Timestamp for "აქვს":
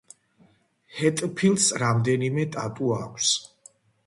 2.97-3.37